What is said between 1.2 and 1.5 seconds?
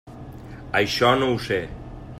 no ho